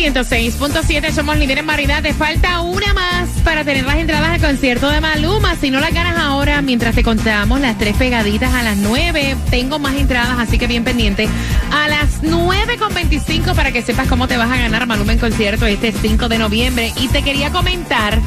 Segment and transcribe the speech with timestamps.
[0.00, 2.02] 106.7, somos líderes en variedad.
[2.02, 5.56] Te falta una más para tener las entradas al concierto de Maluma.
[5.56, 9.78] Si no las ganas ahora, mientras te contamos las tres pegaditas a las 9, tengo
[9.78, 11.28] más entradas, así que bien pendiente.
[11.70, 15.92] A las 9.25 para que sepas cómo te vas a ganar Maluma en concierto este
[15.92, 16.94] 5 de noviembre.
[16.96, 18.18] Y te quería comentar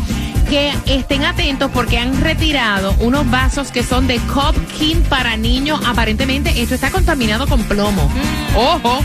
[0.52, 5.82] que estén atentos porque han retirado unos vasos que son de Cop King para niños.
[5.88, 8.08] Aparentemente esto está contaminado con plomo.
[8.56, 9.04] Ojo.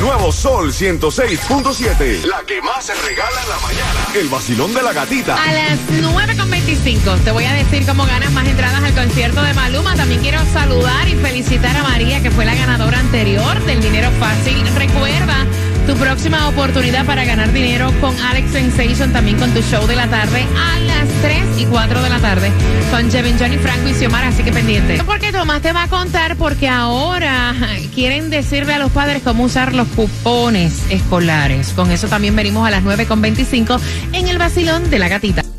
[0.00, 2.24] Nuevo Sol 106.7.
[2.24, 4.06] La que más se regala en la mañana.
[4.14, 5.36] El vacilón de la gatita.
[5.36, 9.94] A las 9.25 te voy a decir cómo ganas más entradas al concierto de Maluma.
[9.94, 14.66] También quiero saludar y felicitar a María, que fue la ganadora anterior del Dinero Fácil.
[14.74, 15.46] Recuerda
[15.90, 20.06] tu próxima oportunidad para ganar dinero con Alex Sensation, también con tu show de la
[20.06, 22.52] tarde a las 3 y 4 de la tarde
[22.92, 25.02] con Jevin Johnny, Franco y Xiomara, así que pendiente.
[25.04, 27.54] Porque Tomás te va a contar porque ahora
[27.92, 31.70] quieren decirle a los padres cómo usar los cupones escolares.
[31.70, 33.80] Con eso también venimos a las 9.25
[34.12, 35.49] en el vacilón de la gatita.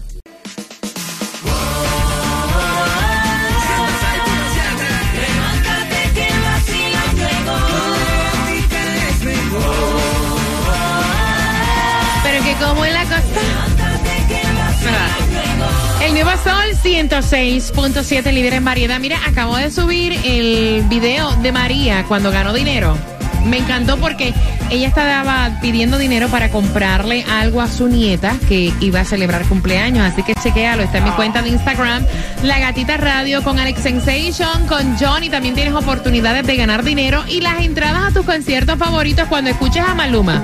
[16.44, 19.00] Sol 106.7 líder en variedad.
[19.00, 22.98] Mira, acabo de subir el video de María cuando ganó dinero.
[23.46, 24.34] Me encantó porque
[24.72, 30.04] ella estaba pidiendo dinero para comprarle algo a su nieta que iba a celebrar cumpleaños.
[30.12, 32.06] Así que chequéalo, está en mi cuenta de Instagram.
[32.44, 35.30] La Gatita Radio con Alex Sensation, con Johnny.
[35.30, 39.84] También tienes oportunidades de ganar dinero y las entradas a tus conciertos favoritos cuando escuches
[39.84, 40.44] a Maluma.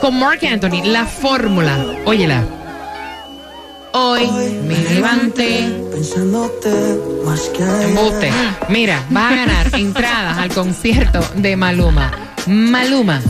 [0.00, 1.78] Con Mark Anthony, la fórmula.
[2.04, 2.63] Óyela.
[3.96, 4.26] Hoy
[4.66, 5.72] me levanté.
[5.92, 8.32] Pensándote más que Embuste.
[8.68, 12.10] Mira, vas a ganar entradas al concierto de Maluma.
[12.48, 13.22] Maluma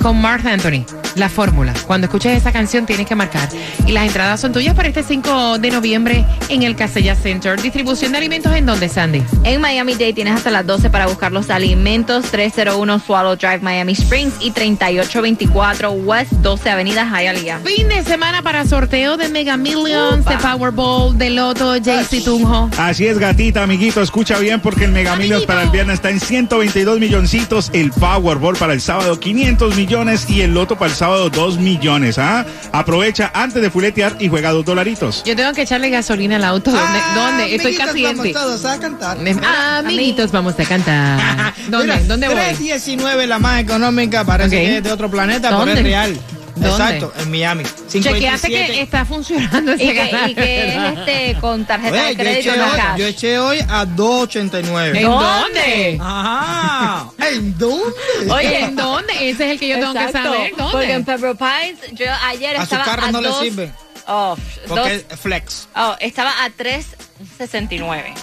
[0.00, 1.01] con Mark Anthony.
[1.14, 1.74] La fórmula.
[1.86, 3.48] Cuando escuches esa canción tienes que marcar.
[3.86, 7.60] Y las entradas son tuyas para este 5 de noviembre en el Casella Center.
[7.60, 9.22] Distribución de alimentos en donde, Sandy.
[9.44, 12.24] En Miami Dade tienes hasta las 12 para buscar los alimentos.
[12.30, 17.60] 301 Swallow Drive, Miami Springs y 3824 West 12 Avenida Hialeah.
[17.60, 22.70] Fin de semana para sorteo de Mega Millions, de Powerball, de Loto, JC Tunjo.
[22.78, 26.20] Así es, gatita, amiguito, escucha bien porque el Mega Millions para el viernes está en
[26.20, 31.30] 122 milloncitos, el Powerball para el sábado 500 millones y el Loto para el sábado
[31.30, 32.16] 2 millones.
[32.16, 32.46] ¿ah?
[32.70, 35.24] Aprovecha antes de fuletear y juega dos dolaritos.
[35.24, 36.70] Yo tengo que echarle gasolina al auto.
[36.70, 36.86] ¿Dónde?
[36.86, 37.56] Ah, ¿Dónde?
[37.56, 39.18] Estoy casi vamos todos a cantar.
[39.42, 41.54] Ah, amiguitos, vamos a cantar.
[41.68, 41.94] ¿Dónde?
[41.94, 42.36] Mira, ¿Dónde voy?
[42.36, 44.62] 319 la más económica, parece Ok.
[44.62, 45.74] que es de otro planeta, pero ¿Dónde?
[45.80, 46.16] es real.
[46.62, 46.84] ¿Dónde?
[46.84, 47.64] Exacto, en Miami.
[47.64, 48.72] Chequeate 57.
[48.72, 50.30] que está funcionando ese Y que, canal.
[50.30, 52.98] y que es este con tarjeta Oye, de yo, crédito eché no hoy, cash.
[52.98, 54.96] yo eché hoy a 2.89.
[54.96, 55.98] ¿En dónde?
[56.00, 57.10] Ajá.
[57.18, 58.32] ¿En dónde?
[58.32, 59.12] Oye, ¿En dónde?
[59.30, 60.52] Ese es el que yo tengo que saber.
[60.56, 61.18] Porque en ¿Dónde?
[61.34, 63.72] Pepper Pines yo ayer A su estaba carro a no le dos, sirve.
[64.06, 64.36] Oh,
[64.68, 65.68] Porque dos- es flex.
[65.76, 68.14] oh, estaba a 3.69.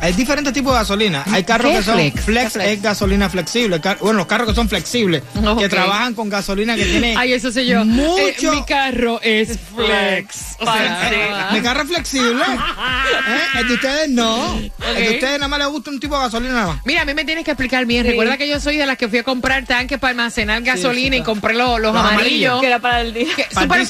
[0.00, 1.24] Hay diferentes tipos de gasolina.
[1.30, 2.24] Hay carros ¿Qué que son flex?
[2.24, 3.80] flex, es gasolina flexible.
[3.80, 5.22] Car- bueno, los carros que son flexibles,
[5.58, 7.84] que trabajan con gasolina que tiene Ay, eso sé yo.
[7.84, 8.52] mucho.
[8.52, 10.56] Eh, mi carro es flex.
[10.58, 12.42] O sea, Eh, Mi carro es flexible.
[12.44, 13.58] ¿Eh?
[13.60, 14.58] El de ustedes no.
[14.58, 16.80] El de ustedes nada más les gusta un tipo de gasolina nada más.
[16.84, 18.06] Mira, a mí me tienes que explicar bien.
[18.06, 21.22] Recuerda que yo soy de las que fui a comprar tanques para almacenar gasolina y
[21.22, 22.16] compré los, los Los amarillos.
[22.16, 22.60] amarillos.
[22.60, 23.34] Que era para el día.
[23.36, 23.84] Que Para.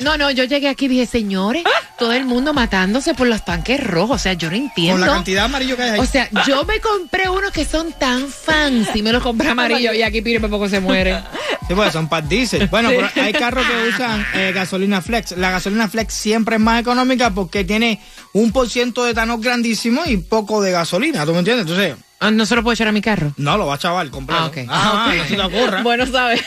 [0.00, 1.64] No, no, yo llegué aquí y dije, señores,
[1.98, 4.16] todo el mundo matándose por los tanques rojos.
[4.16, 4.98] O sea, yo no Con entiendo.
[5.06, 5.98] la cantidad de amarillo que hay ahí.
[6.00, 10.02] O sea, yo me compré unos que son tan fancy, me los compré amarillos y
[10.02, 11.18] aquí Pire por poco se muere.
[11.66, 12.68] Sí, pues son diésel.
[12.68, 15.32] Bueno, pero hay carros que usan eh, gasolina flex.
[15.36, 18.00] La gasolina flex siempre es más económica porque tiene
[18.32, 21.24] un por ciento de etanol grandísimo y poco de gasolina.
[21.26, 21.66] ¿Tú me entiendes?
[21.66, 23.32] Entonces, Ah, No se lo puedo echar a mi carro.
[23.36, 24.42] no lo va a chaval completo.
[24.42, 24.56] Ah, ok.
[24.68, 25.82] Ah, no se te ocurra.
[25.84, 26.42] Bueno, ¿sabes?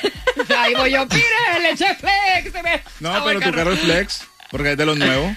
[0.63, 2.53] Ahí voy yo, Pire, le eché flex.
[2.99, 5.35] No, acabó pero el tu carro es flex, porque es de los nuevos.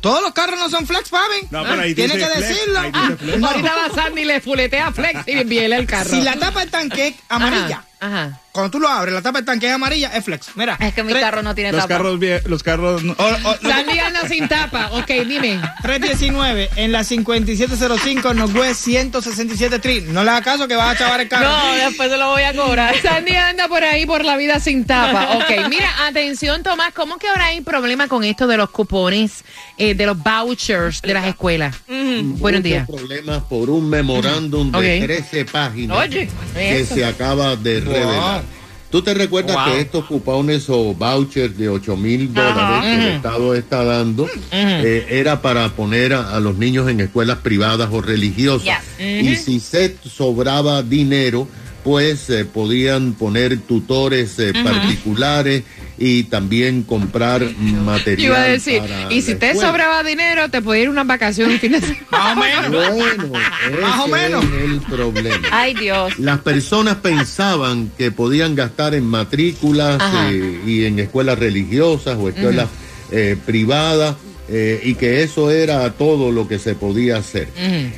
[0.00, 1.46] Todos los carros no son flex, papi.
[1.50, 2.78] No, pero ahí Tiene dice que flex, decirlo.
[2.80, 3.38] ahí dice flex.
[3.38, 3.48] No.
[3.48, 6.08] Ahorita va Sandy y le fuletea flex y envíele el carro.
[6.10, 8.06] Si la tapa del tanque amarilla, Ajá.
[8.24, 8.40] ajá.
[8.52, 10.48] Cuando tú lo abres, la tapa del tanque es amarilla, es flex.
[10.56, 10.76] Mira.
[10.80, 11.94] Es que mi Tres- carro no tiene Los tapa.
[11.94, 14.90] carros, vie- los carros, no- o- o- lo- Sandy anda sin tapa.
[14.92, 15.60] Ok, dime.
[15.82, 20.04] 319 en la 5705 Northwest 167 Street.
[20.08, 21.48] No le hagas caso que vas a chavar el carro.
[21.48, 22.94] No, después se lo voy a cobrar.
[23.02, 25.36] Sandy anda por ahí por la vida sin tapa.
[25.36, 29.44] Ok, mira, atención, Tomás, ¿cómo que ahora hay problema con esto de los cupones,
[29.76, 31.76] eh, de los vouchers de las escuelas?
[31.86, 32.86] Buenos días.
[32.88, 35.04] problemas por un memorándum de Ok.
[35.06, 36.94] 13 páginas Oye, que eso.
[36.94, 38.42] se acaba de revelar.
[38.90, 39.64] ¿Tú te recuerdas Wow.
[39.74, 45.06] que estos cupones o vouchers de 8 mil dólares que el Estado está dando eh,
[45.10, 48.78] era para poner a, a los niños en escuelas privadas o religiosas?
[48.98, 51.46] Y si se sobraba dinero,
[51.84, 55.64] pues eh, podían poner tutores eh, particulares
[55.98, 57.42] y también comprar
[57.84, 58.16] material.
[58.18, 59.68] Yo iba a decir, para y si te escuela.
[59.68, 62.06] sobraba dinero, te puede ir unas vacaciones un fin de semana.
[62.10, 62.70] Más o menos.
[62.94, 63.28] Bueno,
[63.82, 64.44] Más o ese menos.
[64.44, 65.48] es el problema.
[65.50, 66.18] Ay, Dios.
[66.18, 70.00] Las personas pensaban que podían gastar en matrículas
[70.30, 72.68] eh, y en escuelas religiosas o escuelas
[73.10, 74.16] eh, privadas
[74.50, 77.48] eh, y que eso era todo lo que se podía hacer.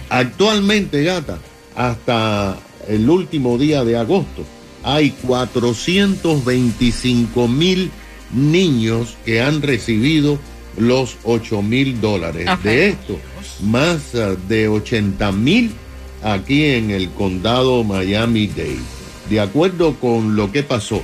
[0.08, 1.38] Actualmente, gata,
[1.76, 2.56] hasta
[2.88, 4.44] el último día de agosto,
[4.82, 7.90] hay 425 mil
[8.32, 10.38] niños que han recibido
[10.76, 12.48] los 8 mil dólares.
[12.62, 13.18] De esto,
[13.62, 15.72] más ah, de 80 mil
[16.22, 18.78] aquí en el condado Miami-Dade.
[19.28, 21.02] De acuerdo con lo que pasó,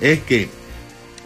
[0.00, 0.48] es que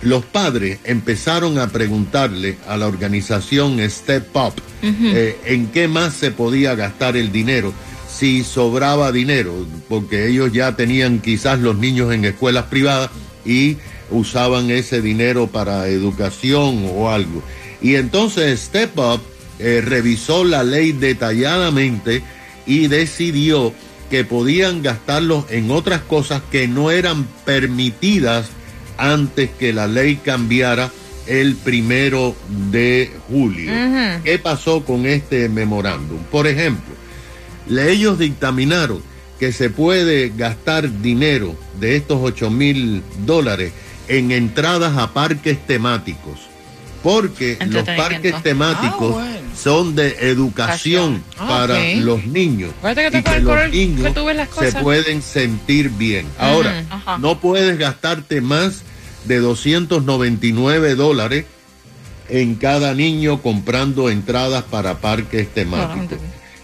[0.03, 6.31] los padres empezaron a preguntarle a la organización Step Up eh, en qué más se
[6.31, 7.73] podía gastar el dinero,
[8.19, 9.55] si sobraba dinero,
[9.89, 13.11] porque ellos ya tenían quizás los niños en escuelas privadas
[13.45, 13.77] y
[14.11, 17.43] usaban ese dinero para educación o algo.
[17.81, 19.21] Y entonces Step Up
[19.61, 22.23] eh, revisó la ley detalladamente
[22.67, 23.73] y decidió
[24.11, 28.49] que podían gastarlos en otras cosas que no eran permitidas
[28.97, 30.91] antes que la ley cambiara
[31.29, 32.35] el primero
[32.71, 33.71] de julio.
[34.25, 36.19] ¿Qué pasó con este memorándum?
[36.33, 36.98] Por ejemplo,
[37.69, 39.03] le- ellos dictaminaron
[39.39, 43.73] que se puede gastar dinero de estos 8 mil dólares
[44.09, 46.41] en entradas a parques temáticos.
[47.03, 49.49] Porque los parques temáticos Ah, bueno.
[49.57, 52.73] son de educación Ah, para los niños.
[52.83, 56.27] Que y que los que niños las se pueden sentir bien.
[56.39, 56.85] Ahora,
[57.21, 58.83] no puedes gastarte más
[59.27, 61.45] de 299 dólares
[62.29, 66.19] en cada niño comprando entradas para parques temáticos.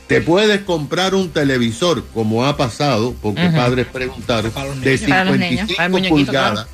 [0.07, 5.09] Te puedes comprar un televisor, como ha pasado, porque padres preguntaron, de niños.
[5.09, 5.69] Para los niños.
[5.69, 6.67] 55 Para pulgadas,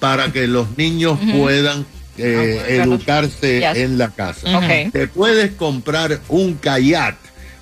[0.00, 1.84] para que los niños puedan
[2.16, 3.76] eh, educarse Yes.
[3.76, 4.60] en la casa.
[4.92, 7.16] Te puedes comprar un kayak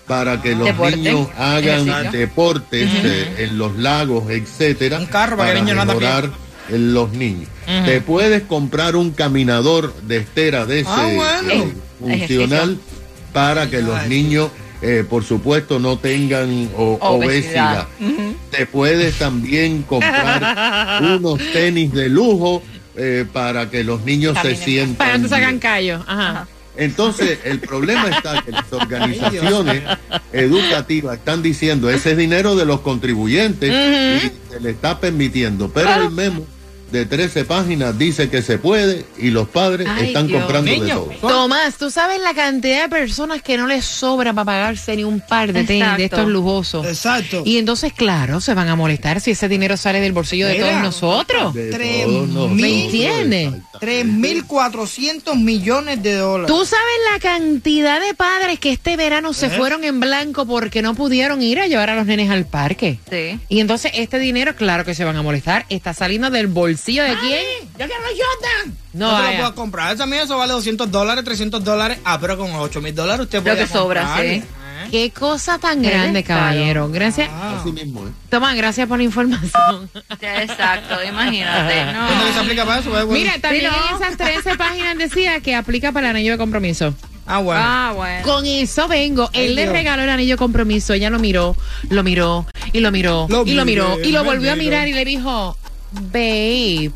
[0.07, 2.19] para que los Deporte, niños hagan ejercicio.
[2.21, 6.31] deportes eh, en los lagos, etcétera, Un carro para mejorar
[6.71, 7.49] en los niños.
[7.85, 11.65] Te puedes comprar un caminador de estera de ese Ah, bueno.
[11.65, 12.79] eh, funcional
[13.33, 14.51] para que los niños
[14.89, 17.87] eh, por supuesto, no tengan o- Obesidad.
[17.99, 18.35] obesidad.
[18.51, 22.63] Te puedes también comprar unos tenis de lujo
[22.95, 24.95] eh, para que los niños se sientan.
[24.97, 25.61] Para que no se hagan bien.
[25.61, 26.05] callo.
[26.07, 26.47] Ajá.
[26.79, 29.83] Entonces, el problema está que las organizaciones
[30.33, 35.93] educativas están diciendo ese es dinero de los contribuyentes y se le está permitiendo, pero
[35.95, 36.47] el memo
[36.91, 40.41] de 13 páginas dice que se puede y los padres Ay, están Dios.
[40.43, 41.07] comprando de Niño.
[41.21, 41.29] todo.
[41.29, 45.21] Tomás, tú sabes la cantidad de personas que no les sobra para pagarse ni un
[45.21, 46.87] par de tenis de estos lujosos.
[46.87, 47.43] Exacto.
[47.45, 50.81] Y entonces, claro, se van a molestar si ese dinero sale del bolsillo de todos
[50.81, 51.55] nosotros.
[51.55, 53.55] De Tres todos nosotros, mil- ¿Entiendes?
[53.55, 53.67] exactamente.
[54.47, 56.47] 3.400 millones de dólares.
[56.55, 60.95] Tú sabes la cantidad de padres que este verano se fueron en blanco porque no
[60.95, 62.99] pudieron ir a llevar a los nenes al parque.
[63.11, 63.39] Sí.
[63.49, 65.67] Y entonces este dinero, claro que se van a molestar.
[65.69, 67.45] ¿Está saliendo del bolsillo de quién?
[67.79, 68.77] ¡Yo quiero Jordan!
[68.93, 69.95] No, No, te lo puedo comprar.
[69.95, 71.99] Eso a mí eso vale 200 dólares, 300 dólares.
[72.05, 74.25] Ah, pero con 8 mil dólares usted puede que sobra, comprar.
[74.27, 74.33] sí.
[74.35, 74.45] ¿Eh?
[74.91, 76.89] Qué cosa tan grande, caballero.
[76.91, 77.29] Gracias.
[77.33, 78.11] Así mismo, ¿eh?
[78.29, 79.91] Toma, gracias por la información.
[80.21, 81.85] Exacto, imagínate.
[81.93, 82.07] No.
[82.07, 82.91] ¿Cuándo que se aplica para eso?
[82.91, 83.07] Bueno.
[83.07, 83.97] Mira, también Sí, no.
[83.97, 86.95] en esas 13 páginas decía que aplica para el anillo de compromiso.
[87.27, 87.61] Ah, bueno.
[87.65, 88.23] Ah, bueno.
[88.23, 89.29] Con eso vengo.
[89.35, 89.73] Ay, Él le Dios.
[89.75, 90.93] regaló el anillo de compromiso.
[90.93, 91.57] Ella lo miró,
[91.91, 94.93] lo miró, y lo miró, Lo y lo miró, y lo volvió a mirar y
[94.93, 95.57] le dijo,
[95.93, 96.93] babe,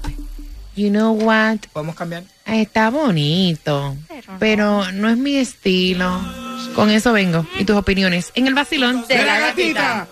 [0.76, 1.58] you know what?
[1.72, 2.24] ¿Podemos cambiar?
[2.46, 3.96] Está bonito,
[4.38, 6.20] pero no es mi estilo.
[6.74, 7.46] Con eso vengo.
[7.58, 8.32] ¿Y tus opiniones?
[8.34, 9.04] En el vacilón.
[9.08, 10.06] De la gatita.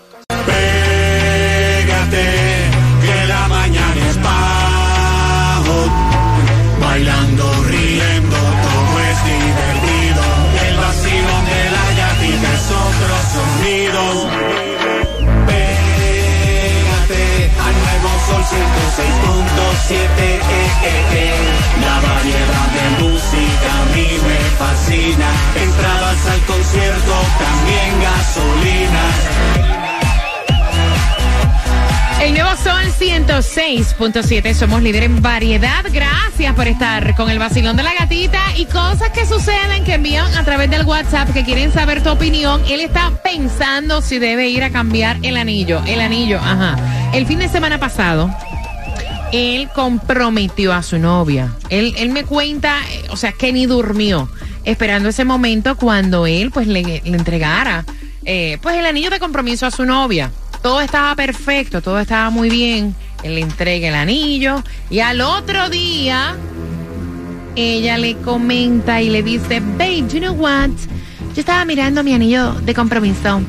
[0.47, 2.48] Pégate,
[19.89, 19.95] 106.7.
[19.95, 20.41] Eh,
[20.83, 21.33] eh, eh.
[21.81, 25.31] La variedad de música a mí me fascina.
[25.57, 29.05] Entradas al concierto, también gasolina.
[32.21, 34.53] El nuevo Sol 106.7.
[34.53, 35.85] Somos líder en variedad.
[35.91, 40.35] Gracias por estar con el vacilón de la gatita y cosas que suceden que envían
[40.35, 42.61] a través del WhatsApp que quieren saber tu opinión.
[42.69, 45.81] Él está pensando si debe ir a cambiar el anillo.
[45.87, 46.77] El anillo, ajá.
[47.15, 48.31] El fin de semana pasado,
[49.33, 51.55] él comprometió a su novia.
[51.71, 54.29] Él, él me cuenta, eh, o sea, que ni durmió,
[54.65, 57.85] esperando ese momento cuando él pues le, le entregara
[58.31, 60.31] eh, pues el anillo de compromiso a su novia.
[60.63, 62.95] Todo estaba perfecto, todo estaba muy bien.
[63.23, 66.37] Él le entrega el anillo y al otro día
[67.57, 70.71] ella le comenta y le dice, babe, you know what?
[71.35, 73.41] Yo estaba mirando mi anillo de compromiso.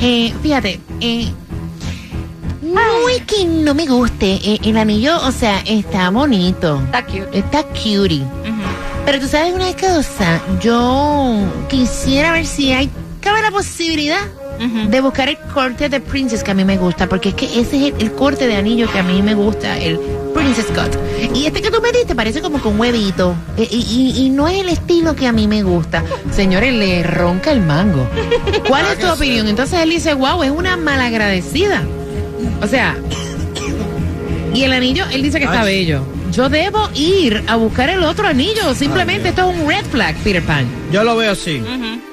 [0.00, 1.30] Eh, fíjate, eh,
[2.74, 4.34] no es que no me guste.
[4.44, 6.80] eh, el anillo, o sea, está bonito.
[6.86, 7.28] Está cute.
[7.38, 8.22] Está cutie.
[9.04, 11.36] Pero tú sabes una cosa, yo
[11.68, 14.18] quisiera ver si hay, cabe la posibilidad
[14.88, 17.60] de buscar el corte de Princess que a mí me gusta, porque es que ese
[17.88, 19.98] es el, el corte de anillo que a mí me gusta, el
[20.34, 20.96] Princess Cut.
[21.36, 23.76] Y este que tú me diste parece como con huevito, eh, y,
[24.16, 26.02] y- y no es el estilo que a mí me gusta.
[26.34, 28.08] Señores, le ronca el mango.
[28.66, 29.46] ¿Cuál es tu opinión?
[29.46, 31.82] Entonces él dice, wow, es una malagradecida.
[32.62, 32.96] O sea,
[34.54, 36.02] y el anillo, él dice que está bello.
[36.32, 38.74] Yo debo ir a buscar el otro anillo.
[38.74, 40.66] Simplemente esto es un red flag, Peter Pan.
[40.90, 41.62] Yo lo veo así.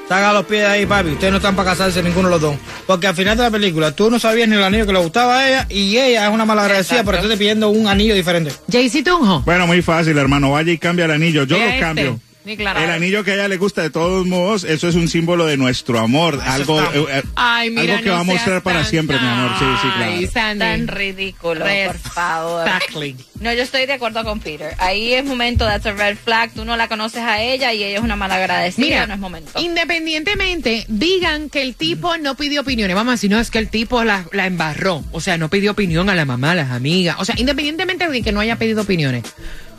[0.08, 1.12] Saca los pies de ahí, papi.
[1.12, 2.56] Ustedes no están para casarse ninguno de los dos.
[2.86, 5.40] Porque al final de la película, tú no sabías ni el anillo que le gustaba
[5.40, 8.52] a ella y ella es una malagradecida por estarte pidiendo un anillo diferente.
[8.72, 9.42] Jaycee Tunjo.
[9.42, 10.52] Bueno, muy fácil, hermano.
[10.52, 11.46] Vaya y cambia el anillo.
[11.46, 11.82] Yo Mira lo este.
[11.82, 12.20] cambio.
[12.58, 12.80] Claro.
[12.82, 15.56] El anillo que a ella le gusta de todos modos, eso es un símbolo de
[15.58, 16.40] nuestro amor.
[16.46, 16.98] algo está.
[16.98, 19.52] eh, eh, Ay, mira, algo que no va a mostrar para tan- siempre, mi amor.
[19.58, 20.12] Sí, sí, claro.
[20.14, 20.60] Ay, Sandy.
[20.60, 22.68] Tan ridículo, por favor.
[22.68, 23.16] Exactly.
[23.40, 24.76] No, yo estoy de acuerdo con Peter.
[24.80, 26.52] Ahí es momento, that's a red flag.
[26.54, 28.86] Tú no la conoces a ella y ella es una mala agradecida.
[28.86, 29.52] Mira, no es momento.
[29.60, 32.96] independientemente, digan que el tipo no pidió opiniones.
[32.96, 35.04] Vamos decir, no, es que el tipo la, la embarró.
[35.12, 37.16] O sea, no pidió opinión a la mamá, a las amigas.
[37.20, 39.24] O sea, independientemente de que no haya pedido opiniones.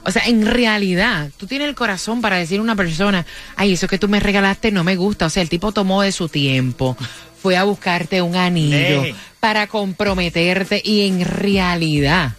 [0.05, 3.25] O sea, en realidad, tú tienes el corazón para decir a una persona,
[3.57, 5.27] ay, eso que tú me regalaste no me gusta.
[5.27, 6.97] O sea, el tipo tomó de su tiempo,
[7.43, 9.05] fue a buscarte un anillo
[9.41, 12.33] para comprometerte y en realidad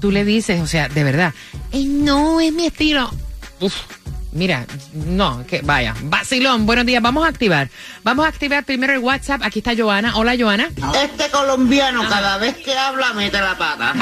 [0.00, 1.34] tú le dices, o sea, de verdad,
[1.72, 3.10] "Ey, no es mi estilo.
[3.60, 3.74] Uf,
[4.38, 4.64] mira,
[4.94, 5.94] no, que vaya.
[6.04, 7.02] Vacilón, buenos días.
[7.02, 7.68] Vamos a activar.
[8.04, 9.42] Vamos a activar primero el WhatsApp.
[9.42, 10.16] Aquí está Joana.
[10.16, 10.70] Hola, Joana.
[11.02, 13.94] Este colombiano cada vez que habla mete la pata.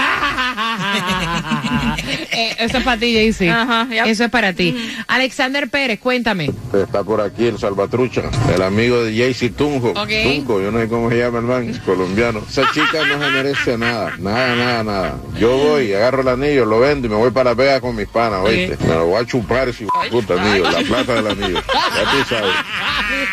[2.38, 3.48] Eh, eso es para ti, Jaycee.
[3.50, 4.04] Ajá, ya.
[4.04, 4.76] Eso es para ti.
[5.08, 6.50] Alexander Pérez, cuéntame.
[6.72, 8.24] Está por aquí el Salvatrucha,
[8.54, 9.90] el amigo de Jaycee Tunjo.
[9.90, 10.10] Ok.
[10.22, 12.42] Tunco, yo no sé cómo se llama el man, colombiano.
[12.48, 15.16] Esa chica no se merece nada, nada, nada, nada.
[15.38, 18.08] Yo voy, agarro el anillo, lo vendo y me voy para la pega con mis
[18.08, 18.76] panas, oíste.
[18.86, 19.86] Me lo voy a chupar ese
[20.34, 21.62] la plata del anillo.
[21.62, 22.50] Ya tú sabes.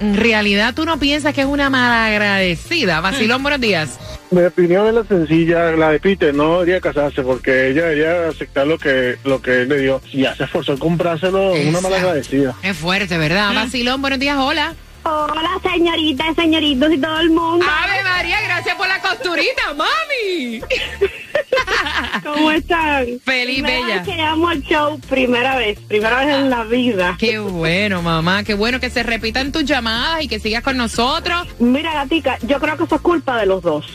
[0.00, 3.00] En realidad, tú no piensas que es una malagradecida.
[3.00, 3.98] Vacilón, buenos días.
[4.30, 8.66] Mi opinión es la sencilla, la de Peter, no debería casarse porque ella debería aceptar
[8.66, 10.02] lo que lo que él le dio.
[10.10, 12.54] Si ya se esforzó en comprárselo, una mala agradecida.
[12.62, 13.54] Es fuerte, ¿verdad?
[13.54, 14.74] Vacilón, buenos días, hola.
[15.10, 17.64] Hola, señoritas, señoritos y todo el mundo.
[17.66, 20.60] Ave María, gracias por la costurita, mami.
[22.22, 23.06] ¿Cómo están?
[23.24, 23.94] Feliz, Primera bella.
[23.96, 27.16] vez que llamo al show, primera vez, primera vez en la vida.
[27.18, 31.46] Qué bueno, mamá, qué bueno que se repitan tus llamadas y que sigas con nosotros.
[31.58, 33.86] Mira, gatica, yo creo que eso es culpa de los dos.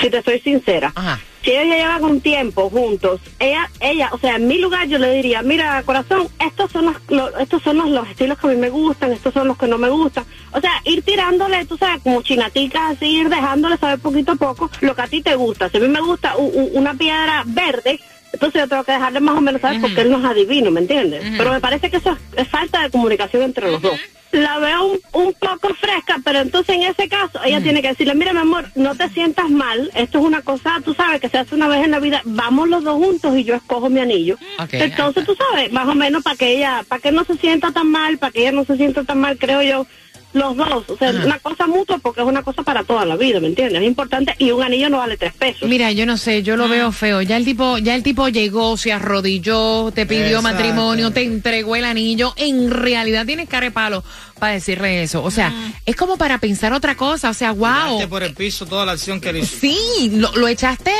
[0.00, 0.92] Si te soy sincera.
[0.94, 1.18] Ajá.
[1.42, 4.98] Si ellos ya llevan un tiempo juntos, ella, ella, o sea, en mi lugar yo
[4.98, 8.50] le diría, mira, corazón, estos son los, lo- estos son los, los estilos que a
[8.50, 10.24] mí me gustan, estos son los que no me gustan.
[10.52, 14.70] O sea, ir tirándole, tú sabes, como chinaticas así, ir dejándole saber poquito a poco
[14.82, 15.68] lo que a ti te gusta.
[15.68, 17.98] Si a mí me gusta u- u- una piedra verde,
[18.32, 20.80] entonces yo tengo que dejarle más o menos saber porque él no es adivino, ¿me
[20.80, 21.22] entiendes?
[21.36, 23.98] Pero me parece que eso es, falta de comunicación entre los dos.
[24.32, 28.14] La veo un, un poco fresca, pero entonces en ese caso ella tiene que decirle,
[28.14, 31.36] mira mi amor, no te sientas mal, esto es una cosa, tú sabes, que se
[31.36, 34.38] hace una vez en la vida, vamos los dos juntos y yo escojo mi anillo.
[34.70, 37.88] Entonces tú sabes, más o menos para que ella, para que no se sienta tan
[37.88, 39.86] mal, para que ella no se sienta tan mal, creo yo,
[40.32, 43.40] los dos, o sea, una cosa mutua porque es una cosa para toda la vida,
[43.40, 43.80] ¿me entiendes?
[43.80, 45.68] Es importante y un anillo no vale tres pesos.
[45.68, 47.22] Mira, yo no sé, yo lo veo feo.
[47.22, 50.42] Ya el tipo, ya el tipo llegó, se arrodilló, te pidió Exacto.
[50.42, 52.34] matrimonio, te entregó el anillo.
[52.36, 54.02] En realidad tienes cara de palo
[54.38, 55.22] para decirle eso.
[55.22, 55.52] O sea,
[55.86, 57.30] es como para pensar otra cosa.
[57.30, 57.84] O sea, wow.
[57.84, 59.56] Tiraste por el piso toda la acción que él hizo.
[59.60, 60.92] Sí, lo, lo echaste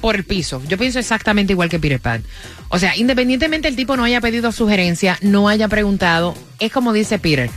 [0.00, 0.62] por el piso.
[0.68, 2.24] Yo pienso exactamente igual que Peter Pan.
[2.68, 7.18] O sea, independientemente el tipo no haya pedido sugerencia, no haya preguntado, es como dice
[7.18, 7.48] Peter.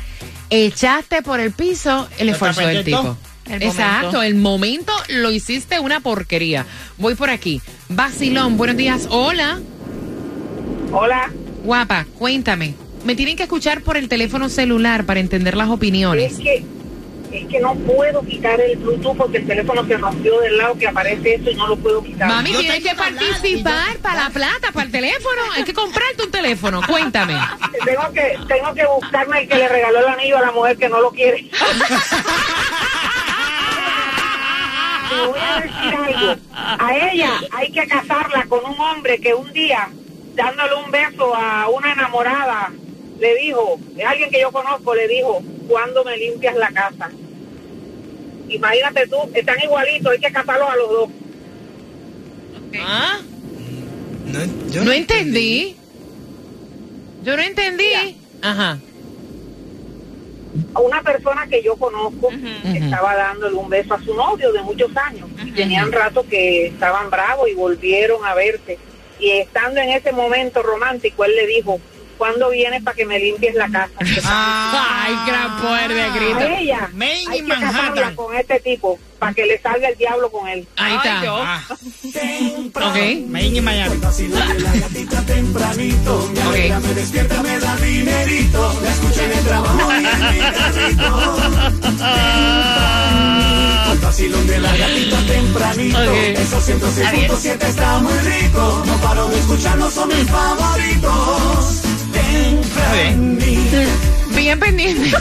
[0.49, 3.17] Echaste por el piso el esfuerzo del tipo.
[3.45, 6.65] El Exacto, el momento lo hiciste una porquería.
[6.97, 7.61] Voy por aquí.
[7.89, 9.07] Basilón, buenos días.
[9.09, 9.59] Hola.
[10.91, 11.31] Hola.
[11.63, 12.75] Guapa, cuéntame.
[13.05, 16.37] Me tienen que escuchar por el teléfono celular para entender las opiniones.
[16.37, 16.63] que
[17.31, 20.87] es que no puedo quitar el Bluetooth porque el teléfono se rompió del lado que
[20.87, 22.27] aparece eso y no lo puedo quitar.
[22.27, 25.41] Mami, Yo tienes que participar para la plata, para el teléfono.
[25.55, 26.81] Hay que comprarte un teléfono.
[26.87, 27.33] Cuéntame.
[27.85, 30.89] Tengo que tengo que buscarme el que le regaló el anillo a la mujer que
[30.89, 31.49] no lo quiere.
[35.09, 36.35] Te voy a decir algo.
[36.53, 39.89] A ella hay que casarla con un hombre que un día,
[40.35, 42.71] dándole un beso a una enamorada,
[43.19, 47.09] le dijo, es alguien que yo conozco, le dijo, ¿cuándo me limpias la casa?
[48.49, 51.09] Imagínate tú, están igualitos, hay que casarlos a los dos.
[52.79, 53.19] ¿Ah?
[54.25, 54.39] No,
[54.71, 55.75] yo No entendí.
[57.23, 58.17] Yo no entendí.
[58.41, 58.79] Ajá.
[60.73, 62.29] a una persona que yo conozco
[62.73, 65.27] estaba dándole un beso a su novio de muchos años.
[65.45, 68.77] Y tenían rato que estaban bravos y volvieron a verse.
[69.19, 71.79] Y estando en ese momento romántico, él le dijo,
[72.19, 73.93] ¿cuándo vienes para que me limpies la casa?
[74.25, 76.37] Ah, Ay, gran poder de grito.
[76.39, 78.15] a ella Maine hay y que casarla Manhattan.
[78.15, 80.67] con este tipo para que le salga el diablo con él.
[80.77, 81.21] Ahí está.
[81.25, 81.63] Ah,
[82.75, 82.97] Ok.
[83.27, 83.95] Maine y Miami.
[83.97, 84.03] Ok.
[94.01, 96.13] Vacilón de la gatita tempranito.
[96.13, 98.83] Esos 106.7 está muy rico.
[98.85, 101.81] No paro de escucharlos, son mis favoritos.
[102.29, 103.77] Tempranito.
[104.35, 105.11] Bien pendiente.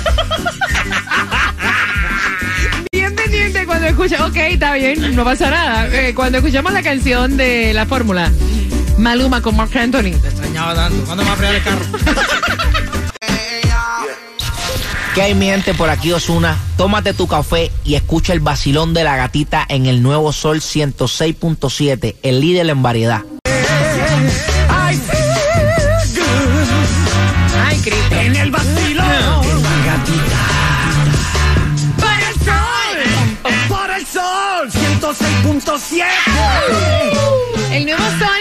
[2.92, 4.26] Bien pendiente cuando escucha.
[4.26, 5.88] Ok, está bien, no pasa nada.
[5.92, 8.30] Eh, cuando escuchamos la canción de la fórmula,
[8.98, 10.12] Maluma con Mark Anthony.
[10.20, 11.04] Te extrañaba tanto.
[11.04, 11.84] ¿Cuándo me va a fregar el carro?
[15.14, 16.56] ¿Qué hay mi gente por aquí Osuna?
[16.76, 22.14] Tómate tu café y escucha el vacilón de la gatita en el nuevo Sol 106.7,
[22.22, 23.24] el líder en variedad.
[35.60, 36.04] 106.7.
[37.72, 38.38] El nuevo Sol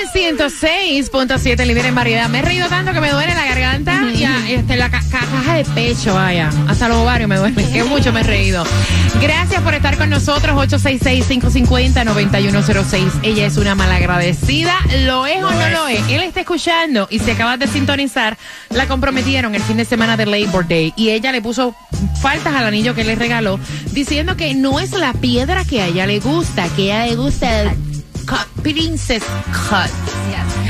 [0.49, 2.29] 106.7, líder en variedad.
[2.29, 5.19] Me he reído tanto que me duele la garganta y a- este, la ca- ca-
[5.25, 6.49] caja de pecho, vaya.
[6.67, 7.63] Hasta los ovarios me duele.
[7.71, 8.63] Que mucho me he reído.
[9.21, 10.55] Gracias por estar con nosotros.
[10.69, 13.11] 866-550-9106.
[13.23, 14.73] Ella es una malagradecida.
[15.05, 16.01] ¿Lo es o no lo es?
[16.09, 18.37] Él está escuchando y se acaba de sintonizar.
[18.69, 21.75] La comprometieron el fin de semana de Labor Day y ella le puso
[22.21, 23.59] faltas al anillo que le regaló
[23.91, 27.15] diciendo que no es la piedra que a ella le gusta, que a ella le
[27.15, 27.69] gusta el
[28.27, 29.23] cut, princess
[29.69, 29.89] cut.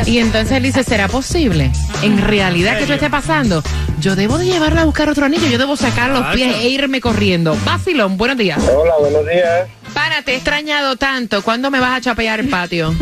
[0.06, 1.72] Y entonces él dice, ¿será posible?
[2.04, 3.64] En realidad que esto esté pasando.
[4.00, 7.02] yo debo de llevarla a buscar otro anillo, yo debo sacar los pies e irme
[7.02, 7.58] corriendo.
[7.66, 8.62] Vacilón, buenos días.
[8.64, 9.68] Hola, buenos días.
[9.94, 11.42] Para, te he extrañado tanto.
[11.42, 12.94] ¿Cuándo me vas a chapear el patio?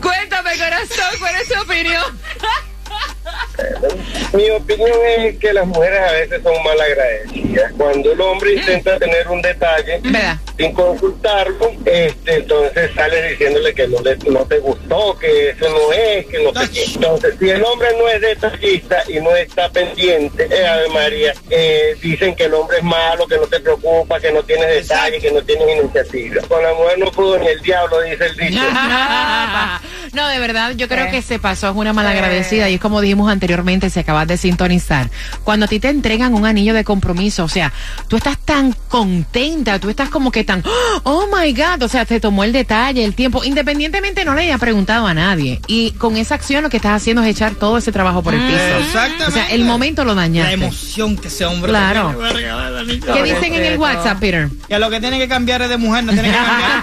[0.00, 2.02] Cuéntame, corazón, ¿cuál es tu opinión?
[4.32, 7.72] Mi opinión es que las mujeres a veces son mal agradecidas.
[7.76, 10.00] Cuando el hombre intenta tener un detalle
[10.58, 15.92] sin consultarlo, este, entonces sale diciéndole que no, le- no te gustó, que eso no
[15.92, 16.84] es, que no sé qué.
[16.94, 21.96] Entonces, si el hombre no es detallista y no está pendiente, eh, Ave María, eh,
[22.02, 25.30] dicen que el hombre es malo, que no te preocupa, que no tienes detalle, que
[25.30, 26.42] no tienes iniciativa.
[26.48, 28.60] Con la mujer no pudo ni el diablo, dice el dicho.
[30.12, 33.30] no, de verdad, yo creo que se pasó, es una malagradecida y es como dijimos
[33.30, 35.08] anteriormente, si acabas de sintonizar.
[35.44, 37.72] Cuando a ti te entregan un anillo de compromiso, o sea,
[38.08, 40.64] tú estás tan contenta, tú estás como que tan,
[41.04, 44.58] oh my God, o sea, te tomó el detalle, el tiempo, independientemente no le haya
[44.58, 45.60] preguntado a nadie.
[45.68, 48.40] Y con esa acción lo que estás haciendo es echar todo ese trabajo por el
[48.40, 48.78] piso.
[48.80, 49.24] Exactamente.
[49.26, 50.56] O sea, el momento lo dañaste.
[50.56, 52.18] La emoción que ese hombre Claro.
[53.14, 54.48] ¿Qué dicen en el WhatsApp, Peter?
[54.68, 56.82] Que lo que tiene que cambiar es de mujer, no tiene que cambiar.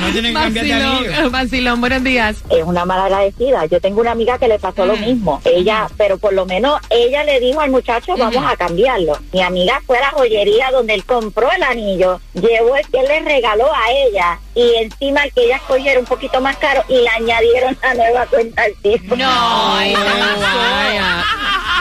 [0.00, 1.30] No tiene que cambiar de anillo.
[1.30, 2.36] Vacilón, buenos días.
[2.50, 3.66] Es una mala agradecida.
[3.66, 5.40] Yo tengo una amiga que le pasó lo mismo.
[5.44, 9.18] Ella, pero por lo menos ella le dijo al muchacho, vamos a cambiarlo.
[9.32, 13.06] Mi amiga fue a la joyería donde él compró el anillo, llevó el que él
[13.08, 16.82] le regaló a ella y encima el que ella escogió era un poquito más caro
[16.88, 19.16] y le añadieron la nueva cuenta al tipo.
[19.16, 21.22] No, ahí se pasó.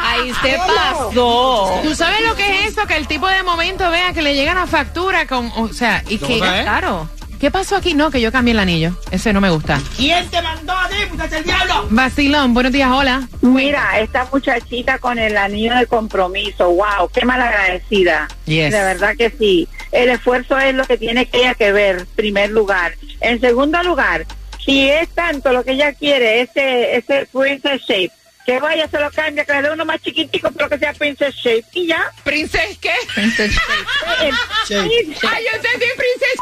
[0.04, 1.80] Ahí se pasó.
[1.84, 2.86] ¿Tú sabes lo que es eso?
[2.88, 6.18] Que el tipo de momento vea que le llega la factura con, o sea, y
[6.18, 6.62] que, ¿Cómo es?
[6.64, 7.10] claro.
[7.42, 7.96] ¿Qué pasó aquí?
[7.96, 8.96] No, que yo cambié el anillo.
[9.10, 9.82] Ese no me gusta.
[9.98, 11.88] ¿Quién te mandó a ti, muchacha el diablo?
[11.90, 13.28] Vacilón, buenos días, hola.
[13.42, 18.28] Mira, esta muchachita con el anillo de compromiso, wow, qué malagradecida.
[18.46, 18.72] Yes.
[18.72, 19.68] De verdad que sí.
[19.92, 22.94] El esfuerzo es lo que tiene que ella que ver, primer lugar.
[23.22, 24.28] En segundo lugar,
[24.64, 28.12] si es tanto lo que ella quiere, ese, ese princess shape,
[28.46, 31.36] que vaya, se lo cambia, que le dé uno más chiquitico, pero que sea princess
[31.36, 31.66] shape.
[31.74, 32.12] Y ya.
[32.24, 32.94] ¿Princess qué?
[33.14, 33.56] Princess
[34.10, 34.32] Ay,
[34.70, 36.38] yo entendí princess.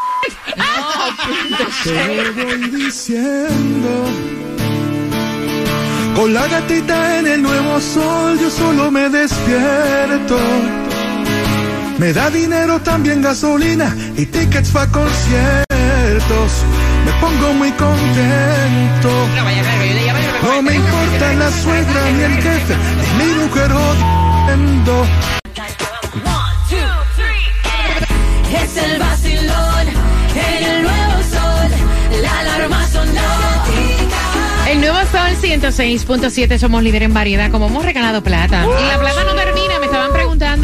[1.84, 3.90] Te voy diciendo.
[6.16, 10.38] Con la gatita en el nuevo sol, yo solo me despierto.
[11.98, 16.52] Me da dinero, también gasolina y tickets para conciertos.
[17.06, 19.28] Me pongo muy contento.
[19.36, 19.46] No
[20.62, 22.76] me importa la suegra ni el jefe,
[23.18, 25.06] ni mi mujer odiando.
[28.52, 29.88] Es el vacilón
[30.36, 32.22] en el nuevo sol.
[32.22, 33.50] La alarma sonó.
[34.70, 38.66] El nuevo Sol 106.7, somos líder en variedad, como hemos regalado plata.
[38.66, 40.14] Y la plata no termina, me estaban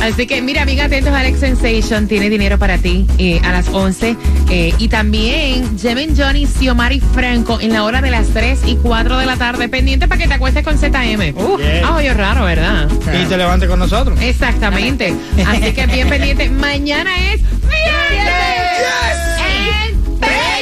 [0.03, 4.17] Así que mira, amiga, atentos, Alex Sensation tiene dinero para ti eh, a las 11.
[4.51, 9.19] eh, y también Jemen Johnny, Xiomari Franco en la hora de las 3 y 4
[9.19, 9.69] de la tarde.
[9.69, 11.35] Pendiente para que te acuestes con ZM.
[11.37, 11.83] Uh, Bien.
[11.85, 12.89] ah, oye, raro, ¿verdad?
[13.23, 14.19] Y te levantes con nosotros.
[14.21, 15.15] Exactamente.
[15.47, 16.51] Así que bien pendiente.
[16.51, 19.34] Mañana es viernes.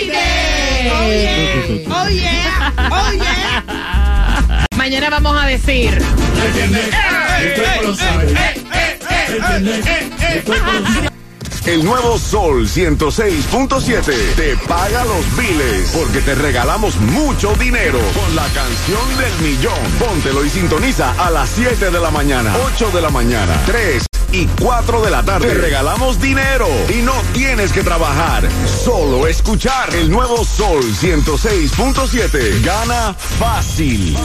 [0.03, 1.87] Payday.
[1.87, 4.67] Oh yeah, oh yeah.
[4.77, 6.03] Mañana vamos a decir.
[11.65, 18.47] El nuevo Sol 106.7 te paga los biles porque te regalamos mucho dinero con la
[18.49, 19.79] canción del millón.
[20.01, 24.47] Póntelo y sintoniza a las 7 de la mañana, 8 de la mañana, 3 y
[24.61, 25.49] 4 de la tarde.
[25.49, 32.63] Te regalamos dinero y no tienes que trabajar, solo escuchar el nuevo Sol 106.7.
[32.65, 34.17] Gana fácil.